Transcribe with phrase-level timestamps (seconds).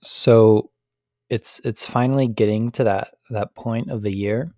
[0.00, 0.70] So
[1.28, 4.52] it's it's finally getting to that that point of the year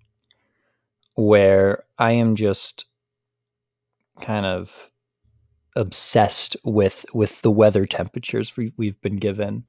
[1.15, 2.87] where I am just
[4.21, 4.91] kind of
[5.77, 9.65] obsessed with with the weather temperatures we, we've been given.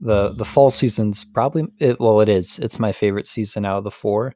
[0.00, 2.58] The the fall season's probably it, well it is.
[2.58, 4.34] It's my favorite season out of the four.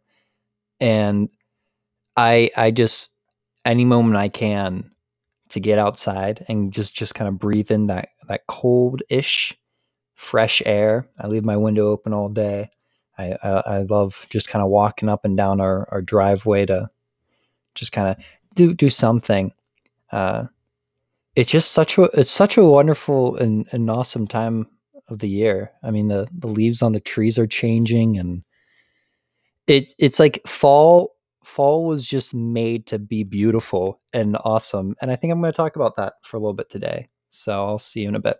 [0.80, 1.28] And
[2.16, 3.10] I I just
[3.64, 4.90] any moment I can
[5.50, 9.56] to get outside and just just kind of breathe in that that cold-ish
[10.18, 11.08] fresh air.
[11.18, 12.70] I leave my window open all day.
[13.16, 16.90] I, I, I love just kind of walking up and down our, our driveway to
[17.76, 19.52] just kind of do do something.
[20.10, 20.46] Uh,
[21.36, 24.66] it's just such a it's such a wonderful and, and awesome time
[25.06, 25.70] of the year.
[25.84, 28.42] I mean the the leaves on the trees are changing and
[29.68, 31.14] it's it's like fall
[31.44, 34.96] fall was just made to be beautiful and awesome.
[35.00, 37.08] And I think I'm going to talk about that for a little bit today.
[37.28, 38.38] So I'll see you in a bit.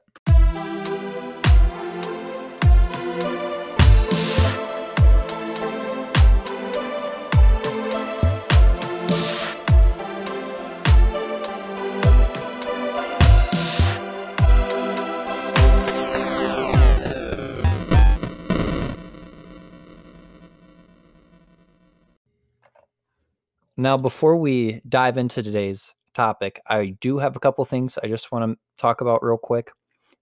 [23.81, 28.33] Now, before we dive into today's topic, I do have a couple things I just
[28.33, 29.71] want to talk about real quick.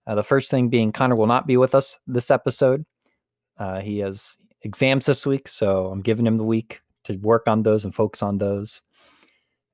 [0.07, 2.85] Uh, the first thing being Connor will not be with us this episode.
[3.57, 7.63] Uh, he has exams this week, so I'm giving him the week to work on
[7.63, 8.83] those and focus on those.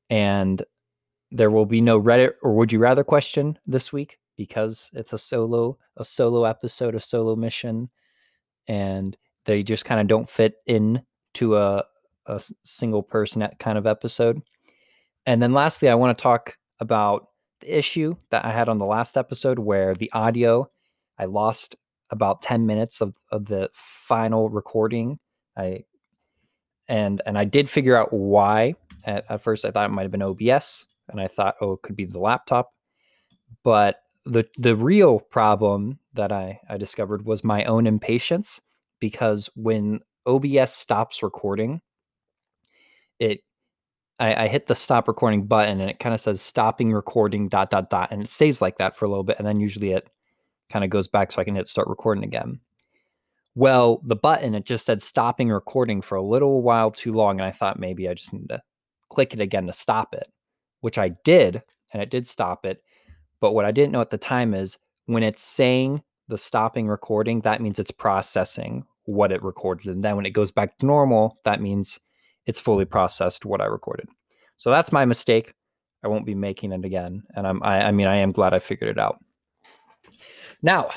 [0.09, 0.63] And
[1.33, 5.19] there will be no Reddit or would you rather question this week because it's a
[5.19, 7.89] solo a solo episode of solo mission
[8.69, 9.17] and
[9.47, 11.03] they just kind of don't fit in
[11.35, 11.85] to a
[12.27, 14.41] a single person kind of episode.
[15.27, 17.29] And then lastly, I want to talk about
[17.61, 20.69] the issue that I had on the last episode where the audio,
[21.19, 21.77] I lost
[22.11, 25.19] about 10 minutes of, of the final recording.
[25.57, 25.85] I
[26.89, 28.75] and and I did figure out why.
[29.05, 31.83] At, at first I thought it might have been OBS, and I thought, oh, it
[31.83, 32.73] could be the laptop.
[33.63, 38.61] But the the real problem that I, I discovered was my own impatience
[39.01, 41.81] because when OBS stops recording,
[43.23, 43.45] it
[44.19, 47.71] I, I, hit the stop recording button and it kind of says stopping recording dot
[47.71, 50.09] dot dot and it stays like that for a little bit and then usually it
[50.71, 52.61] kind of goes back so I can hit start recording again.
[53.55, 57.47] Well, the button it just said stopping recording for a little while too long and
[57.47, 58.63] I thought maybe I just need to
[59.09, 60.29] click it again to stop it,
[60.81, 61.63] which I did
[61.93, 62.83] and it did stop it.
[63.41, 67.41] But what I didn't know at the time is when it's saying the stopping recording,
[67.41, 69.87] that means it's processing what it recorded.
[69.87, 71.99] And then when it goes back to normal, that means
[72.47, 74.09] it's fully processed what I recorded.
[74.57, 75.55] So that's my mistake.
[76.05, 77.23] I won't be making it again.
[77.35, 79.19] And I'm, I, I mean, I am glad I figured it out.
[80.63, 80.91] Now,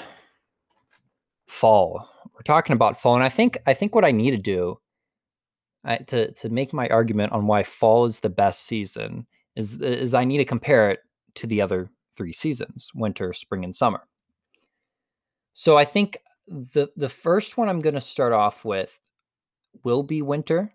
[1.47, 2.07] fall.
[2.33, 4.77] We're talking about fall, and I think I think what I need to do
[5.85, 9.25] I, to to make my argument on why fall is the best season
[9.55, 10.99] is is I need to compare it
[11.35, 14.07] to the other three seasons: winter, spring, and summer.
[15.53, 16.17] So I think
[16.47, 18.99] the the first one I'm going to start off with
[19.83, 20.73] will be winter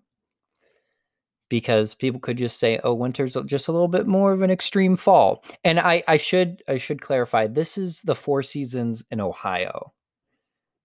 [1.51, 4.97] because people could just say, "Oh, winter's just a little bit more of an extreme
[4.97, 9.93] fall." And I, I should, I should clarify: this is the four seasons in Ohio,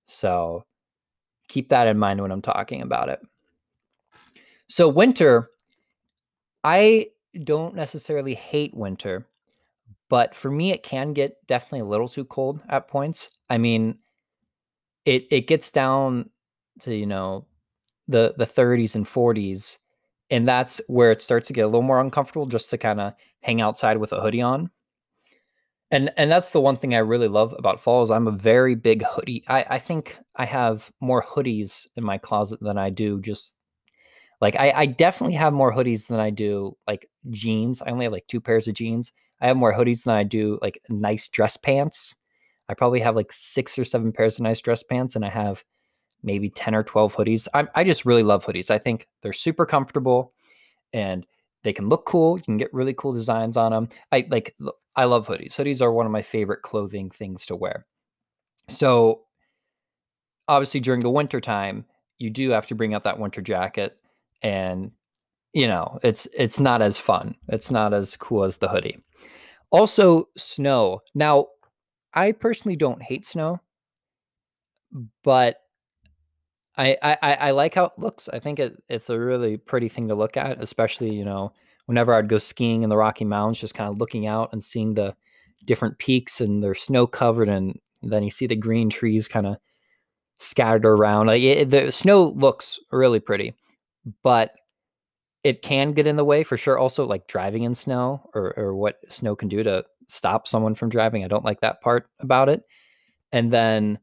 [0.07, 0.65] so
[1.47, 3.19] keep that in mind when I'm talking about it.
[4.67, 5.51] So winter,
[6.63, 7.07] I
[7.43, 9.27] don't necessarily hate winter,
[10.09, 13.29] but for me, it can get definitely a little too cold at points.
[13.49, 13.99] I mean,
[15.05, 16.31] it it gets down
[16.81, 17.45] to you know
[18.07, 19.77] the the 30s and 40s
[20.29, 23.13] and that's where it starts to get a little more uncomfortable just to kind of
[23.41, 24.69] hang outside with a hoodie on.
[25.91, 28.73] And and that's the one thing i really love about fall is i'm a very
[28.73, 33.21] big hoodie i i think i have more hoodies in my closet than i do
[33.21, 33.55] just
[34.41, 38.11] like i i definitely have more hoodies than i do like jeans i only have
[38.11, 41.55] like two pairs of jeans i have more hoodies than i do like nice dress
[41.55, 42.15] pants
[42.67, 45.63] i probably have like six or seven pairs of nice dress pants and i have
[46.25, 47.47] maybe 10 or 12 hoodies.
[47.53, 48.71] I, I just really love hoodies.
[48.71, 50.33] I think they're super comfortable
[50.91, 51.25] and
[51.63, 52.37] they can look cool.
[52.37, 53.89] You can get really cool designs on them.
[54.11, 54.55] I like,
[54.95, 55.53] I love hoodies.
[55.53, 57.85] Hoodies are one of my favorite clothing things to wear.
[58.69, 59.21] So,
[60.47, 61.85] obviously, during the winter time,
[62.17, 63.97] you do have to bring out that winter jacket
[64.41, 64.91] and
[65.53, 68.97] you know it's it's not as fun it's not as cool as the hoodie
[69.71, 71.47] also snow now
[72.13, 73.59] i personally don't hate snow
[75.23, 75.57] but
[76.77, 78.27] I, I I like how it looks.
[78.29, 81.53] I think it it's a really pretty thing to look at, especially you know
[81.85, 84.93] whenever I'd go skiing in the Rocky Mountains, just kind of looking out and seeing
[84.93, 85.15] the
[85.65, 89.57] different peaks and they're snow covered and then you see the green trees kind of
[90.39, 91.27] scattered around.
[91.27, 93.53] Like it, the snow looks really pretty,
[94.23, 94.51] but
[95.43, 96.77] it can get in the way for sure.
[96.77, 100.89] Also, like driving in snow or or what snow can do to stop someone from
[100.89, 101.23] driving.
[101.23, 102.63] I don't like that part about it.
[103.31, 103.99] And then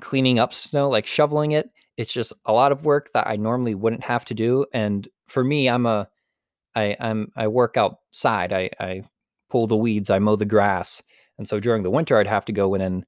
[0.00, 3.74] cleaning up snow, like shoveling it, it's just a lot of work that I normally
[3.74, 4.66] wouldn't have to do.
[4.72, 6.08] And for me, I'm a
[6.74, 8.52] I I'm I work outside.
[8.52, 9.02] I I
[9.50, 11.02] pull the weeds, I mow the grass.
[11.38, 13.04] And so during the winter I'd have to go in and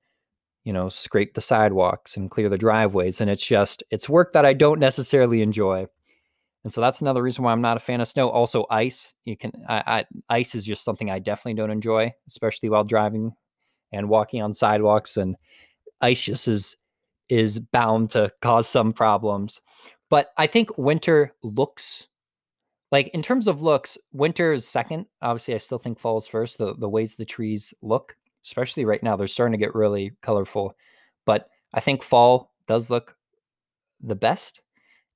[0.64, 4.46] you know, scrape the sidewalks and clear the driveways and it's just it's work that
[4.46, 5.87] I don't necessarily enjoy.
[6.64, 8.30] And so that's another reason why I'm not a fan of snow.
[8.30, 9.12] Also, ice.
[9.26, 13.32] You can I, I, ice is just something I definitely don't enjoy, especially while driving
[13.92, 15.19] and walking on sidewalks.
[15.19, 15.37] And
[16.00, 16.76] ice just is
[17.29, 19.61] is bound to cause some problems.
[20.11, 22.06] But I think winter looks
[22.94, 25.06] like in terms of looks, winter is second.
[25.21, 26.59] Obviously, I still think fall is first.
[26.59, 30.76] The the ways the trees look, especially right now, they're starting to get really colorful.
[31.26, 33.17] But I think fall does look
[34.00, 34.61] the best.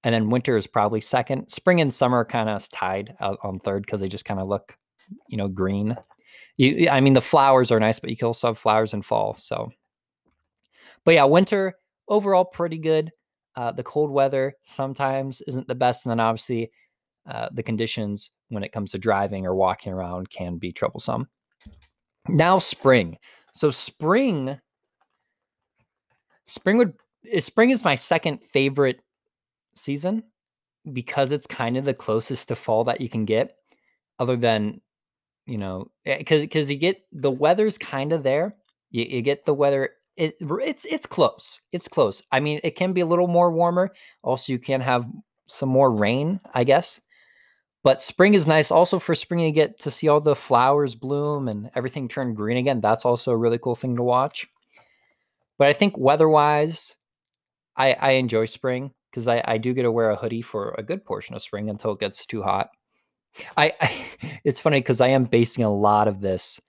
[0.03, 1.49] And then winter is probably second.
[1.51, 4.77] Spring and summer kind of tied on third because they just kind of look,
[5.29, 5.97] you know, green.
[6.57, 9.37] You, I mean, the flowers are nice, but you can also have flowers in fall.
[9.37, 9.71] So,
[11.05, 11.75] but yeah, winter
[12.09, 13.11] overall pretty good.
[13.57, 16.71] Uh, the cold weather sometimes isn't the best, and then obviously
[17.29, 21.29] uh, the conditions when it comes to driving or walking around can be troublesome.
[22.29, 23.19] Now spring.
[23.53, 24.59] So spring,
[26.47, 26.95] spring would
[27.31, 29.01] eh, spring is my second favorite
[29.75, 30.23] season
[30.93, 33.57] because it's kind of the closest to fall that you can get,
[34.19, 34.81] other than
[35.47, 38.55] you know because eh, because you get the weather's kind of there.
[38.91, 41.61] You, you get the weather it, it's it's close.
[41.73, 42.23] It's close.
[42.33, 43.93] I mean, it can be a little more warmer.
[44.23, 45.07] Also, you can have
[45.47, 47.01] some more rain, I guess.
[47.85, 48.71] But spring is nice.
[48.71, 52.59] Also, for spring, you get to see all the flowers bloom and everything turn green
[52.59, 52.81] again.
[52.81, 54.47] That's also a really cool thing to watch.
[55.59, 56.97] But I think weather-wise,
[57.77, 60.83] I, I enjoy spring because I, I do get to wear a hoodie for a
[60.83, 62.71] good portion of spring until it gets too hot.
[63.57, 64.07] I, I
[64.45, 66.61] it's funny because I am basing a lot of this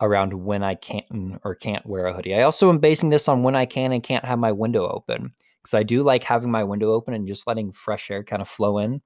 [0.00, 2.34] around when I can or can't wear a hoodie.
[2.34, 5.32] I also am basing this on when I can and can't have my window open
[5.62, 8.48] because I do like having my window open and just letting fresh air kind of
[8.48, 9.02] flow in,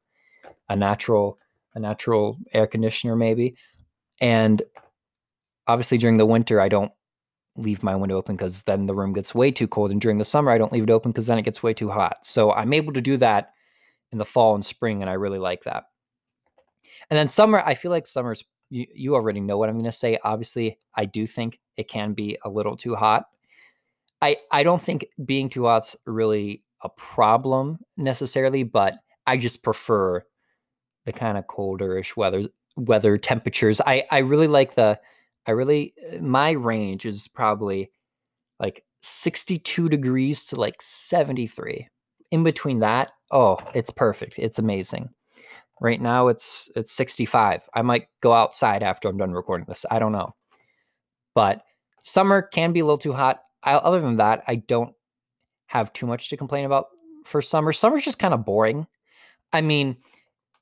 [0.69, 1.39] a natural
[1.75, 3.57] a natural air conditioner maybe.
[4.21, 4.63] And
[5.67, 6.93] obviously during the winter I don't
[7.57, 10.25] leave my window open because then the room gets way too cold and during the
[10.25, 12.27] summer I don't leave it open because then it gets way too hot.
[12.27, 13.53] So I'm able to do that
[14.11, 15.85] in the fall and spring and I really like that.
[17.09, 19.93] And then summer I feel like summer's you, you already know what I'm going to
[19.93, 20.19] say.
[20.25, 23.27] Obviously, I do think it can be a little too hot.
[24.23, 28.95] I I don't think being too hot's really a problem necessarily, but
[29.27, 30.25] I just prefer
[31.05, 32.43] the kind of colderish weather
[32.77, 33.81] weather temperatures.
[33.83, 34.99] I I really like the
[35.47, 37.91] I really uh, my range is probably
[38.59, 41.89] like 62 degrees to like 73.
[42.31, 44.39] In between that, oh, it's perfect.
[44.39, 45.11] It's amazing.
[45.83, 47.69] Right now it's it's 65.
[47.75, 49.85] I might go outside after I'm done recording this.
[49.91, 50.33] I don't know.
[51.35, 51.65] But
[52.03, 53.41] summer can be a little too hot.
[53.65, 54.95] I, other than that, I don't
[55.67, 56.87] have too much to complain about
[57.25, 57.73] for summer.
[57.73, 58.87] Summer's just kind of boring.
[59.53, 59.97] I mean,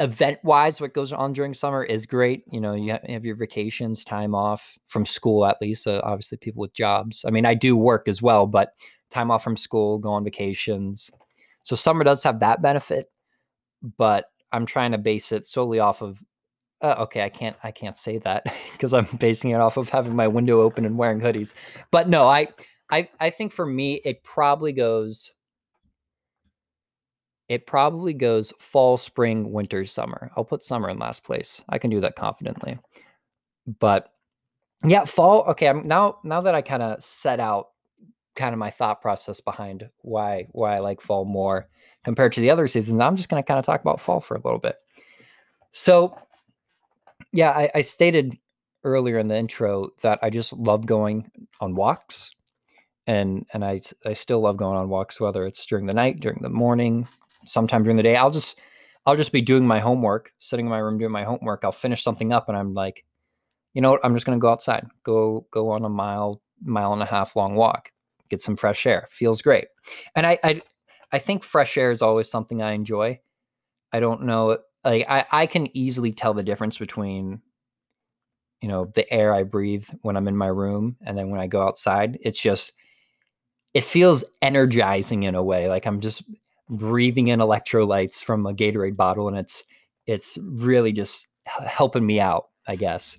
[0.01, 2.45] event wise, what goes on during summer is great.
[2.51, 5.87] You know, you have your vacations, time off from school, at least.
[5.87, 7.27] Uh, obviously, people with jobs.
[7.27, 8.73] I mean, I do work as well, but
[9.11, 11.11] time off from school, go on vacations.
[11.63, 13.11] So summer does have that benefit,
[13.99, 16.23] but I'm trying to base it solely off of
[16.83, 20.17] uh, okay, I can't I can't say that because I'm basing it off of having
[20.17, 21.55] my window open and wearing hoodies.
[21.91, 22.49] But no, I
[22.91, 25.33] I I think for me it probably goes
[27.49, 30.31] it probably goes fall, spring, winter, summer.
[30.37, 31.65] I'll put summer in last place.
[31.69, 32.79] I can do that confidently.
[33.81, 34.09] But
[34.85, 35.43] yeah, fall.
[35.49, 37.69] Okay, I'm now now that I kind of set out
[38.37, 41.69] kind of my thought process behind why why I like fall more
[42.05, 43.01] compared to the other seasons.
[43.01, 44.77] I'm just going to kind of talk about fall for a little bit.
[45.73, 46.17] So,
[47.33, 48.37] yeah, I, I stated
[48.85, 52.31] earlier in the intro that I just love going on walks,
[53.07, 56.39] and and I I still love going on walks, whether it's during the night, during
[56.43, 57.07] the morning,
[57.45, 58.17] sometime during the day.
[58.17, 58.61] I'll just
[59.07, 61.65] I'll just be doing my homework, sitting in my room doing my homework.
[61.65, 63.05] I'll finish something up, and I'm like,
[63.75, 64.01] you know what?
[64.05, 67.37] I'm just going to go outside, go go on a mile mile and a half
[67.37, 67.91] long walk
[68.31, 69.07] get some fresh air.
[69.11, 69.67] Feels great.
[70.15, 70.63] And I, I,
[71.13, 73.21] I think fresh air is always something I enjoy.
[73.93, 77.43] I don't know, like I, I can easily tell the difference between,
[78.63, 81.47] you know, the air I breathe when I'm in my room and then when I
[81.47, 82.19] go outside.
[82.23, 82.73] It's just,
[83.75, 85.69] it feels energizing in a way.
[85.69, 86.23] Like I'm just
[86.69, 89.65] breathing in electrolytes from a Gatorade bottle, and it's
[90.07, 93.19] it's really just helping me out, I guess.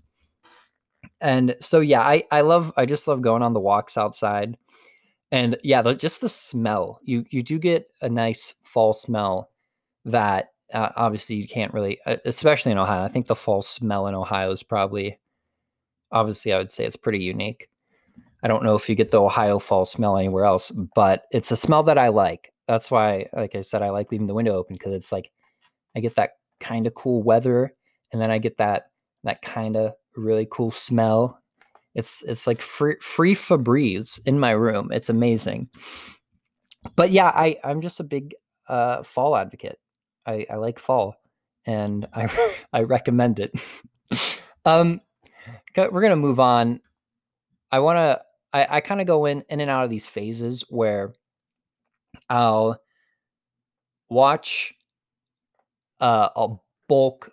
[1.20, 4.58] And so yeah, I I love I just love going on the walks outside
[5.32, 7.00] And yeah, the, just the smell.
[7.04, 9.50] You you do get a nice fall smell
[10.06, 13.04] that uh, obviously you can't really, uh, especially in Ohio.
[13.04, 15.20] I think the fall smell in Ohio is probably,
[16.12, 17.70] obviously, I would say it's pretty unique.
[18.44, 21.58] I don't know if you get the Ohio fall smell anywhere else, but it's a
[21.58, 22.52] smell that I like.
[22.68, 25.32] That's why, like I said, I like leaving the window open because it's like
[25.96, 27.74] I get that kind of cool weather,
[28.12, 28.92] and then I get that
[29.24, 31.41] that kind of really cool smell.
[31.96, 34.92] It's it's like free free Febreze in my room.
[34.92, 35.70] It's amazing.
[36.96, 38.34] But yeah, I I'm just a big
[38.68, 39.78] uh, fall advocate.
[40.26, 41.16] I, I like fall,
[41.66, 42.30] and I
[42.74, 43.54] I recommend it.
[44.66, 45.02] um,
[45.76, 46.80] we're gonna move on.
[47.72, 48.22] I want to.
[48.54, 51.14] I, I kind of go in in and out of these phases where
[52.30, 52.82] I'll
[54.10, 54.74] watch
[56.00, 56.50] uh, a
[56.88, 57.32] bulk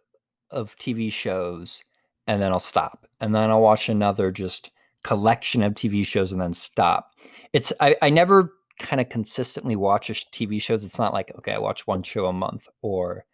[0.50, 1.82] of TV shows
[2.28, 3.08] and then I'll stop.
[3.20, 4.70] And then I'll watch another just
[5.02, 7.14] collection of TV shows and then stop.
[7.52, 10.84] It's I, I never kind of consistently watch TV shows.
[10.84, 13.24] It's not like, okay, I watch one show a month or,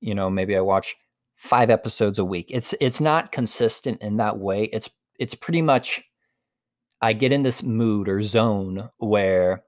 [0.00, 0.94] you know, maybe I watch
[1.34, 2.46] five episodes a week.
[2.50, 4.64] It's it's not consistent in that way.
[4.72, 6.02] It's it's pretty much
[7.02, 9.64] I get in this mood or zone where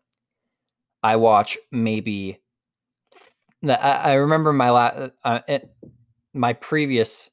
[1.02, 2.40] I watch maybe
[3.68, 5.74] I, remember my la- uh, it,
[6.32, 7.30] my previous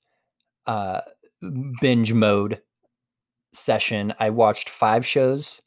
[0.65, 1.01] uh,
[1.81, 2.61] binge mode
[3.53, 4.13] session.
[4.19, 5.61] I watched five shows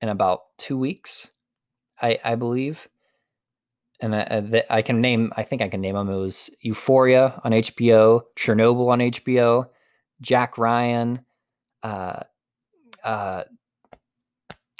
[0.00, 1.30] in about two weeks,
[2.00, 2.88] I, I believe.
[4.02, 6.08] And I, I, can name, I think I can name them.
[6.08, 9.66] It was Euphoria on HBO, Chernobyl on HBO,
[10.22, 11.20] Jack Ryan.
[11.82, 12.20] Uh,
[13.04, 13.44] uh,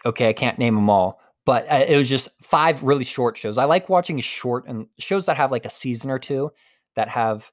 [0.07, 3.59] okay, I can't name them all, but uh, it was just five really short shows.
[3.59, 6.51] I like watching short and shows that have like a season or two
[6.97, 7.51] that have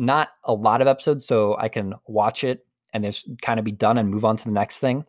[0.00, 3.72] not a lot of episodes, so I can watch it and just kind of be
[3.72, 5.04] done and move on to the next thing.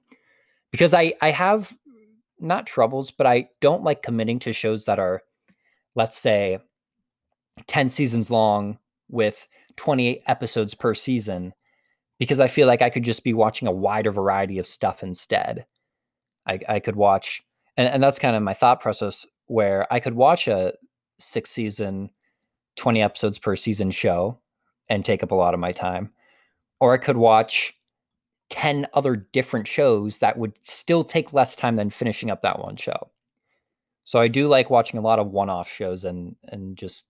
[0.70, 1.76] Because I I have
[2.40, 5.24] not troubles, but I don't like committing to shows that are,
[5.96, 6.60] let's say,
[7.68, 8.78] 10 seasons long
[9.10, 11.54] with 28 episodes per season,
[12.20, 15.66] because I feel like I could just be watching a wider variety of stuff instead.
[16.48, 17.44] I, I could watch,
[17.78, 20.74] and, and that's kind of my thought process where I could watch a
[21.20, 22.10] six season,
[22.76, 24.41] 20 episodes per season show
[24.92, 26.12] and take up a lot of my time.
[26.82, 27.74] Or I could watch
[28.50, 32.76] 10 other different shows that would still take less time than finishing up that one
[32.76, 33.10] show.
[34.04, 37.08] So I do like watching a lot of one-off shows and and just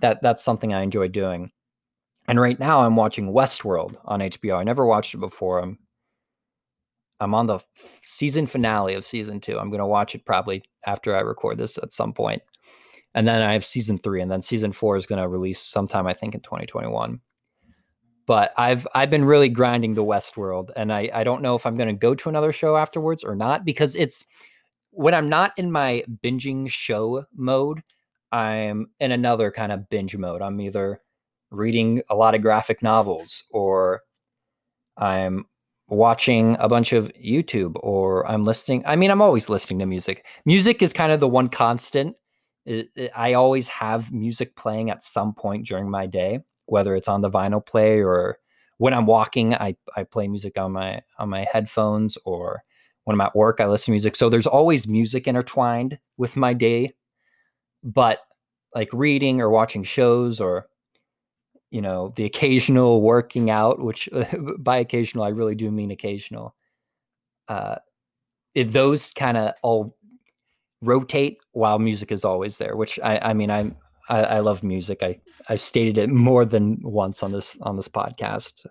[0.00, 1.50] that that's something I enjoy doing.
[2.28, 4.56] And right now I'm watching Westworld on HBO.
[4.58, 5.58] I never watched it before.
[5.58, 5.78] I'm
[7.18, 7.58] I'm on the
[8.02, 9.58] season finale of season 2.
[9.58, 12.42] I'm going to watch it probably after I record this at some point.
[13.14, 16.06] And then I have season 3 and then season 4 is going to release sometime
[16.06, 17.20] I think in 2021
[18.26, 21.76] but I've I've been really grinding the Westworld, and I I don't know if I'm
[21.76, 24.24] going to go to another show afterwards or not because it's
[24.90, 27.82] when I'm not in my binging show mode,
[28.32, 30.40] I'm in another kind of binge mode.
[30.40, 31.00] I'm either
[31.50, 34.02] reading a lot of graphic novels or
[34.96, 35.46] I'm
[35.88, 38.82] watching a bunch of YouTube or I'm listening.
[38.86, 40.26] I mean, I'm always listening to music.
[40.46, 42.16] Music is kind of the one constant.
[42.66, 47.08] It, it, I always have music playing at some point during my day whether it's
[47.08, 48.38] on the vinyl play or
[48.78, 52.64] when I'm walking, I, I play music on my on my headphones or
[53.04, 54.16] when I'm at work, I listen to music.
[54.16, 56.90] So there's always music intertwined with my day.
[57.82, 58.20] But
[58.74, 60.66] like reading or watching shows or
[61.70, 64.08] you know the occasional working out, which
[64.58, 66.54] by occasional I really do mean occasional.
[67.46, 67.76] Uh,
[68.54, 69.96] it, those kind of all
[70.86, 73.76] rotate while music is always there, which I, I mean I'm
[74.08, 75.02] I, I love music.
[75.02, 78.66] I I've stated it more than once on this on this podcast.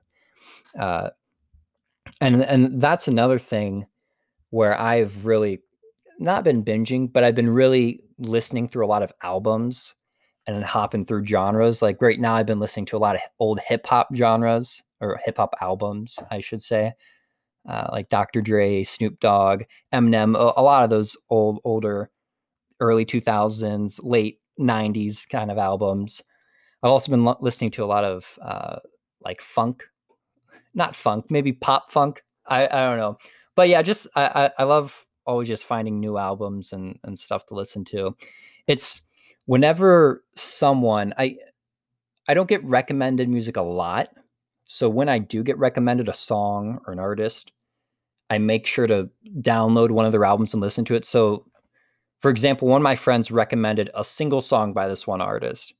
[0.77, 1.10] Uh,
[2.22, 3.86] and and that's another thing
[4.50, 5.62] where I've really
[6.20, 9.96] not been binging, but I've been really listening through a lot of albums
[10.46, 11.82] and hopping through genres.
[11.82, 15.20] Like right now, I've been listening to a lot of old hip hop genres or
[15.24, 16.93] hip hop albums, I should say,
[17.67, 18.41] uh, like Dr.
[18.41, 22.10] Dre, Snoop Dogg, Eminem, a, a, lot of those old, older,
[22.79, 26.22] early 2000s, late 90s kind of albums.
[26.82, 28.79] I've also been lo- listening to a lot of uh,
[29.22, 29.86] like funk,
[30.74, 32.24] not funk, maybe pop funk.
[32.48, 33.17] I, I don't know.
[33.55, 37.46] But yeah, just I, I, I love always just finding new albums and, and stuff
[37.48, 38.15] to listen to.
[38.67, 39.01] It's
[39.46, 41.38] whenever someone I
[42.27, 44.10] I don't get recommended music a lot.
[44.73, 47.51] So when I do get recommended a song or an artist,
[48.31, 49.07] I make sure to
[49.39, 51.05] download one of their albums and listen to it.
[51.05, 51.45] So
[52.17, 55.75] for example, one of my friends recommended a single song by this one artist.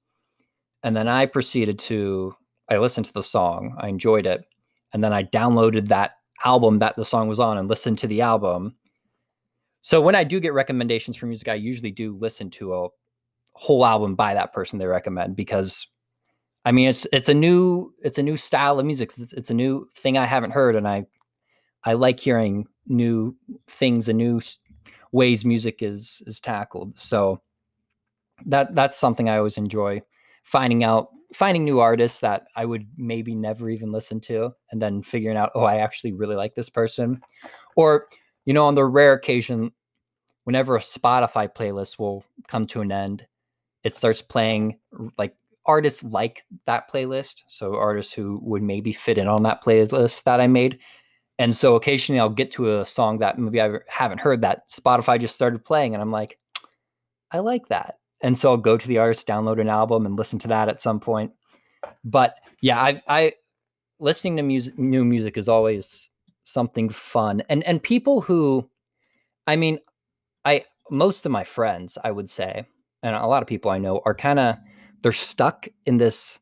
[0.84, 2.36] And then I proceeded to,
[2.70, 4.46] I listened to the song, I enjoyed it.
[4.94, 6.12] And then I downloaded that
[6.46, 8.76] album that the song was on and listened to the album.
[9.82, 12.90] So when I do get recommendations for music, I usually do listen to a
[13.54, 15.88] whole album by that person they recommend because
[16.66, 19.12] I mean it's it's a new it's a new style of music.
[19.18, 21.06] It's, it's a new thing I haven't heard and I
[21.84, 23.36] I like hearing new
[23.68, 24.40] things and new
[25.12, 26.98] ways music is is tackled.
[26.98, 27.42] So
[28.46, 30.02] that that's something I always enjoy
[30.44, 35.02] finding out finding new artists that I would maybe never even listen to and then
[35.02, 37.22] figuring out oh I actually really like this person
[37.76, 38.08] or
[38.46, 39.72] you know on the rare occasion
[40.44, 43.26] whenever a Spotify playlist will come to an end
[43.84, 44.78] it starts playing
[45.18, 50.24] like artists like that playlist so artists who would maybe fit in on that playlist
[50.24, 50.80] that I made.
[51.40, 55.20] And so occasionally I'll get to a song that maybe I haven't heard that Spotify
[55.20, 56.38] just started playing and I'm like
[57.34, 57.98] I like that.
[58.22, 60.80] And so I'll go to the artist, download an album, and listen to that at
[60.80, 61.34] some point.
[62.06, 63.34] But yeah, I, I
[64.00, 66.10] listening to music, new music is always
[66.44, 68.70] something fun, and and people who,
[69.46, 69.80] I mean,
[70.46, 72.66] I most of my friends, I would say,
[73.02, 74.56] and a lot of people I know are kind of
[75.04, 76.40] they're stuck in this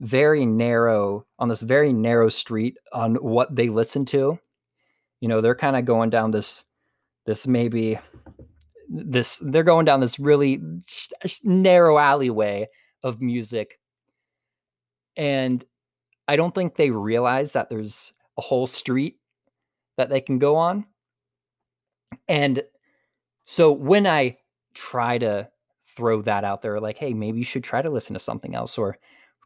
[0.00, 4.38] very narrow on this very narrow street on what they listen to.
[5.20, 6.64] You know, they're kind of going down this
[7.24, 7.98] this maybe
[8.88, 10.60] this they're going down this really
[11.44, 12.68] narrow alleyway
[13.04, 13.78] of music
[15.16, 15.64] and
[16.28, 19.16] i don't think they realize that there's a whole street
[19.96, 20.84] that they can go on
[22.28, 22.62] and
[23.44, 24.36] so when i
[24.74, 25.48] try to
[25.96, 28.78] throw that out there like hey maybe you should try to listen to something else
[28.78, 28.98] or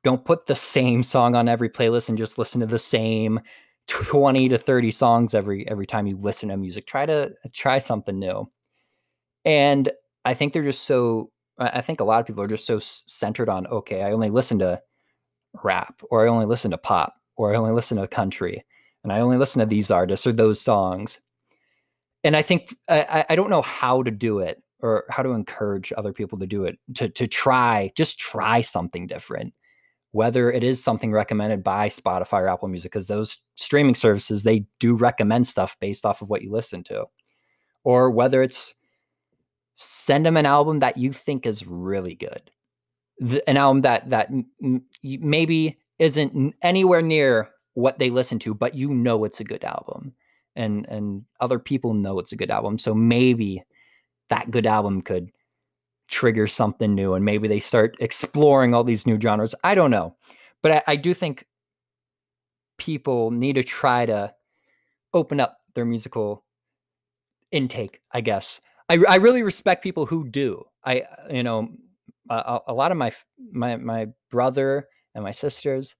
[0.04, 3.40] don't put the same song on every playlist and just listen to the same
[3.88, 8.18] 20 to 30 songs every every time you listen to music try to try something
[8.18, 8.48] new
[9.46, 9.88] and
[10.24, 13.48] I think they're just so, I think a lot of people are just so centered
[13.48, 14.82] on, okay, I only listen to
[15.62, 18.64] rap or I only listen to pop or I only listen to country
[19.04, 21.20] and I only listen to these artists or those songs.
[22.24, 25.92] And I think, I, I don't know how to do it or how to encourage
[25.96, 29.52] other people to do it, to, to try, just try something different.
[30.12, 34.64] Whether it is something recommended by Spotify or Apple Music, because those streaming services, they
[34.80, 37.04] do recommend stuff based off of what you listen to,
[37.84, 38.74] or whether it's
[39.76, 42.50] send them an album that you think is really good.
[43.18, 44.30] The, an album that that
[44.62, 49.64] m- maybe isn't anywhere near what they listen to but you know it's a good
[49.64, 50.14] album.
[50.54, 53.62] And and other people know it's a good album so maybe
[54.30, 55.30] that good album could
[56.08, 60.14] trigger something new and maybe they start exploring all these new genres i don't know
[60.62, 61.44] but I, I do think
[62.78, 64.32] people need to try to
[65.14, 66.44] open up their musical
[67.52, 70.64] intake i guess I, I really respect people who do.
[70.84, 71.68] I uh, you know
[72.30, 73.12] a, a lot of my
[73.52, 75.96] my my brother and my sisters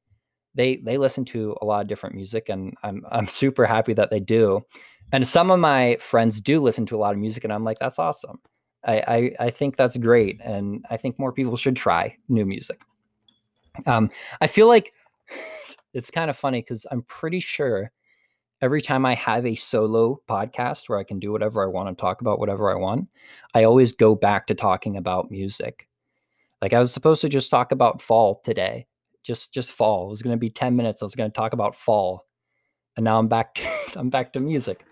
[0.57, 4.11] they they listen to a lot of different music and I'm I'm super happy that
[4.11, 4.63] they do.
[5.13, 7.79] And some of my friends do listen to a lot of music and I'm like
[7.79, 8.41] that's awesome.
[8.85, 12.81] I I, I think that's great and I think more people should try new music.
[13.87, 14.93] Um I feel like
[15.95, 17.93] it's kind of funny cuz I'm pretty sure
[18.63, 21.99] every time I have a solo podcast where I can do whatever I want and
[21.99, 23.09] talk about whatever I want,
[23.55, 25.87] I always go back to talking about music.
[26.63, 28.87] Like I was supposed to just talk about fall today.
[29.27, 30.07] Just just fall.
[30.07, 31.03] It was going to be 10 minutes.
[31.03, 32.25] I was going to talk about fall.
[32.97, 33.61] And now I'm back
[33.97, 34.85] I'm back to music.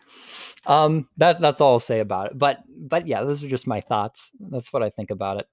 [0.67, 2.39] Um that that's all I'll say about it.
[2.39, 4.33] But but yeah, those are just my thoughts.
[4.41, 5.47] That's what I think about it.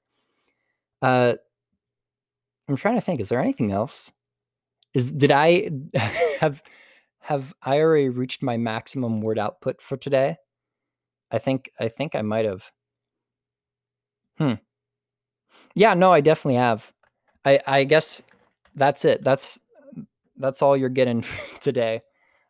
[1.01, 1.35] Uh
[2.67, 4.11] I'm trying to think is there anything else?
[4.93, 5.69] Is did I
[6.39, 6.63] have
[7.19, 10.37] have I already reached my maximum word output for today?
[11.29, 12.71] I think I think I might have.
[14.37, 14.53] Hmm.
[15.75, 16.91] Yeah, no, I definitely have.
[17.45, 18.21] I I guess
[18.75, 19.23] that's it.
[19.23, 19.59] That's
[20.37, 21.23] that's all you're getting
[21.59, 22.01] today.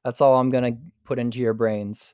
[0.04, 2.14] That's all I'm gonna put into your brains.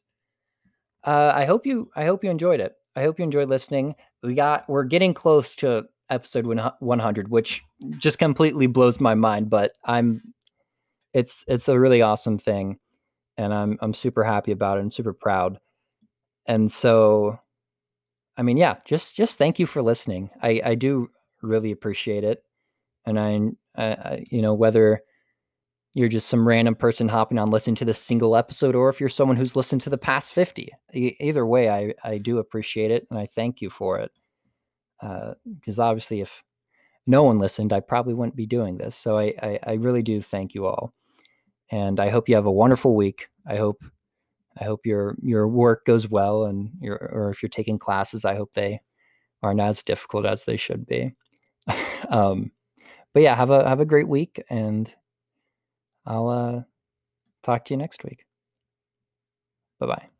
[1.03, 2.73] Uh, I hope you I hope you enjoyed it.
[2.95, 3.95] I hope you enjoyed listening.
[4.23, 6.45] We got we're getting close to episode
[6.79, 7.63] 100, which
[7.97, 9.49] just completely blows my mind.
[9.49, 10.33] But I'm
[11.13, 12.77] it's it's a really awesome thing
[13.37, 15.59] and i'm i'm super happy about it and super proud
[16.45, 17.39] and so
[18.37, 21.09] i mean yeah just just thank you for listening i i do
[21.41, 22.43] really appreciate it
[23.07, 25.01] and i, I you know whether
[25.95, 29.09] you're just some random person hopping on listening to this single episode or if you're
[29.09, 33.07] someone who's listened to the past 50 e- either way i i do appreciate it
[33.09, 34.11] and i thank you for it
[35.01, 36.43] because uh, obviously if
[37.07, 40.21] no one listened i probably wouldn't be doing this so I, I i really do
[40.21, 40.93] thank you all
[41.71, 43.29] and I hope you have a wonderful week.
[43.45, 43.83] I hope
[44.59, 48.35] I hope your your work goes well, and your or if you're taking classes, I
[48.35, 48.81] hope they
[49.43, 51.13] aren't as difficult as they should be.
[52.09, 52.51] um,
[53.17, 54.93] but yeah, have a have a great week, and
[56.05, 56.61] I'll uh,
[57.41, 58.27] talk to you next week.
[59.79, 60.16] Bye bye.